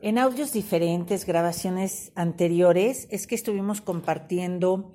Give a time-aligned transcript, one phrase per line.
[0.00, 4.92] En audios diferentes, grabaciones anteriores, es que estuvimos compartiendo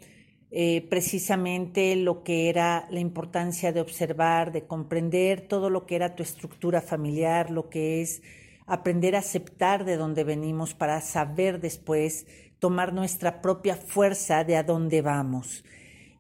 [0.50, 6.16] eh, precisamente lo que era la importancia de observar, de comprender todo lo que era
[6.16, 8.22] tu estructura familiar, lo que es
[8.66, 12.26] aprender a aceptar de dónde venimos para saber después
[12.60, 15.66] tomar nuestra propia fuerza de a dónde vamos.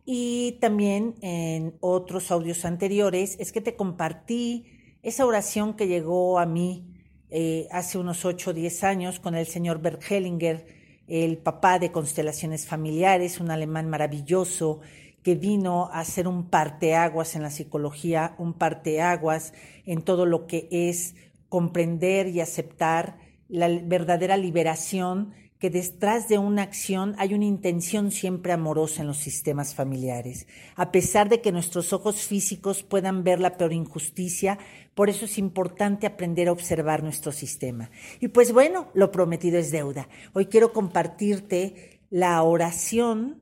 [0.04, 4.66] Y también en otros audios anteriores es que te compartí
[5.04, 6.93] esa oración que llegó a mí
[7.36, 10.68] eh, hace unos 8 o 10 años con el señor Bert Hellinger,
[11.08, 14.82] el papá de constelaciones familiares, un alemán maravilloso
[15.24, 19.56] que vino a hacer un parteaguas en la psicología, un parteaguas
[19.88, 21.16] en todo lo que es
[21.50, 23.18] comprender y aceptar
[23.50, 29.20] la verdadera liberación que detrás de una acción hay una intención siempre amorosa en los
[29.20, 30.46] sistemas familiares.
[30.76, 34.60] A pesar de que nuestros ojos físicos puedan ver la peor injusticia,
[34.94, 37.90] por eso es importante aprender a observar nuestro sistema.
[38.20, 40.10] Y pues bueno, lo prometido es deuda.
[40.34, 43.42] Hoy quiero compartirte la oración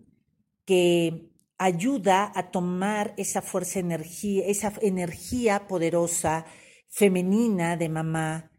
[0.63, 6.45] que ayuda a tomar esa fuerza energía, esa energía poderosa
[6.87, 8.51] femenina de mamá.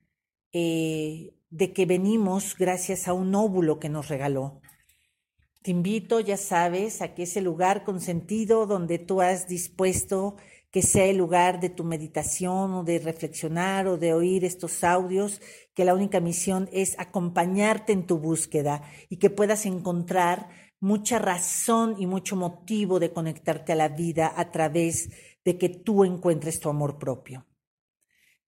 [0.53, 4.63] Eh, de que venimos gracias a un óvulo que nos regaló.
[5.63, 10.37] Te invito, ya sabes, a que ese lugar consentido donde tú has dispuesto
[10.71, 15.43] que sea el lugar de tu meditación o de reflexionar o de oír estos audios,
[15.75, 20.49] que la única misión es acompañarte en tu búsqueda y que puedas encontrar
[20.81, 25.11] mucha razón y mucho motivo de conectarte a la vida a través
[25.45, 27.47] de que tú encuentres tu amor propio.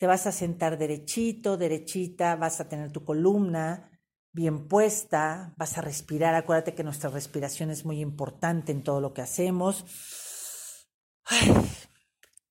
[0.00, 4.00] Te vas a sentar derechito, derechita, vas a tener tu columna
[4.32, 6.34] bien puesta, vas a respirar.
[6.34, 9.84] Acuérdate que nuestra respiración es muy importante en todo lo que hacemos.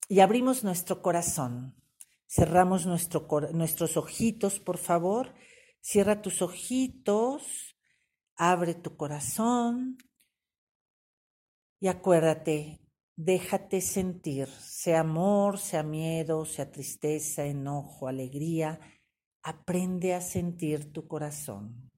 [0.08, 1.76] Y abrimos nuestro corazón.
[2.28, 5.34] Cerramos nuestro, nuestros ojitos, por favor.
[5.82, 7.76] Cierra tus ojitos,
[8.36, 9.98] abre tu corazón
[11.80, 12.80] y acuérdate,
[13.22, 18.80] Déjate sentir, sea amor, sea miedo, sea tristeza, enojo, alegría.
[19.44, 21.92] Aprende a sentir tu corazón.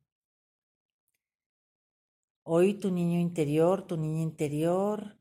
[2.41, 5.19] Hoy tu niño interior, tu niña interior,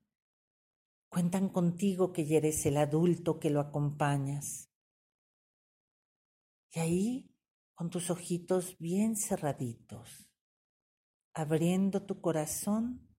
[1.11, 4.71] cuentan contigo que ya eres el adulto que lo acompañas.
[6.73, 7.37] Y ahí,
[7.75, 10.31] con tus ojitos bien cerraditos,
[11.35, 13.10] abriendo tu corazón,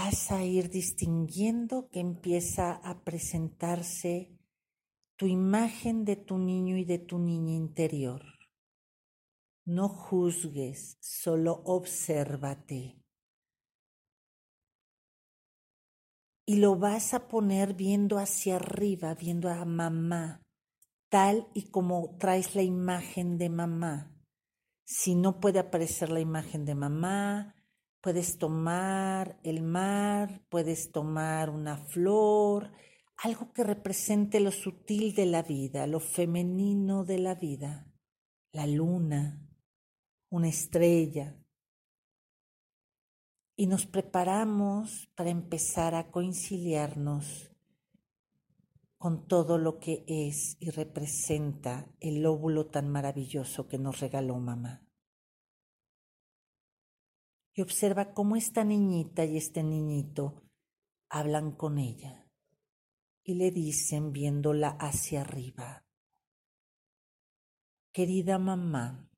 [0.00, 4.30] vas a ir distinguiendo que empieza a presentarse
[5.16, 8.22] tu imagen de tu niño y de tu niña interior.
[9.64, 13.02] No juzgues, solo obsérvate.
[16.46, 20.42] Y lo vas a poner viendo hacia arriba, viendo a mamá,
[21.08, 24.14] tal y como traes la imagen de mamá.
[24.84, 27.57] Si no puede aparecer la imagen de mamá,
[28.00, 32.72] Puedes tomar el mar, puedes tomar una flor,
[33.16, 37.92] algo que represente lo sutil de la vida, lo femenino de la vida,
[38.52, 39.44] la luna,
[40.30, 41.36] una estrella.
[43.56, 47.50] Y nos preparamos para empezar a conciliarnos
[48.96, 54.87] con todo lo que es y representa el óvulo tan maravilloso que nos regaló mamá
[57.58, 60.44] y observa cómo esta niñita y este niñito
[61.08, 62.30] hablan con ella
[63.24, 65.84] y le dicen viéndola hacia arriba,
[67.90, 69.10] querida mamá,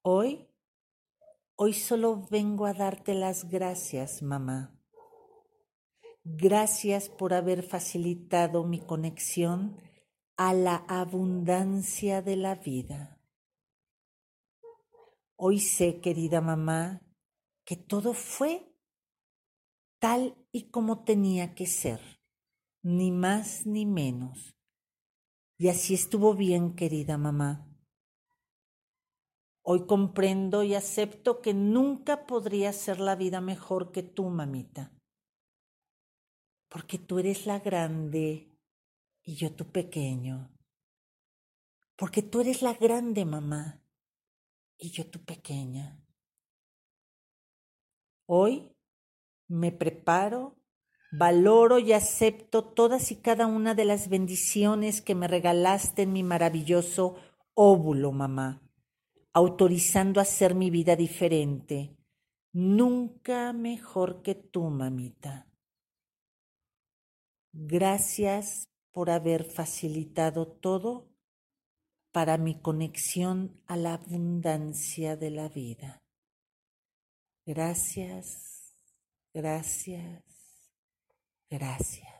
[0.00, 0.48] hoy,
[1.54, 4.74] hoy solo vengo a darte las gracias, mamá.
[6.24, 9.76] Gracias por haber facilitado mi conexión
[10.38, 13.19] a la abundancia de la vida.
[15.42, 17.00] Hoy sé, querida mamá,
[17.64, 18.76] que todo fue
[19.98, 21.98] tal y como tenía que ser,
[22.82, 24.54] ni más ni menos.
[25.56, 27.66] Y así estuvo bien, querida mamá.
[29.62, 34.92] Hoy comprendo y acepto que nunca podría ser la vida mejor que tú, mamita,
[36.68, 38.46] porque tú eres la grande
[39.22, 40.50] y yo tu pequeño,
[41.96, 43.80] porque tú eres la grande, mamá
[44.80, 46.00] y yo tu pequeña.
[48.26, 48.72] Hoy
[49.48, 50.56] me preparo,
[51.12, 56.22] valoro y acepto todas y cada una de las bendiciones que me regalaste en mi
[56.22, 57.16] maravilloso
[57.54, 58.62] óvulo, mamá,
[59.32, 61.96] autorizando a hacer mi vida diferente,
[62.52, 65.46] nunca mejor que tú, mamita.
[67.52, 71.09] Gracias por haber facilitado todo
[72.12, 76.02] para mi conexión a la abundancia de la vida.
[77.46, 78.74] Gracias,
[79.32, 80.22] gracias,
[81.48, 82.19] gracias.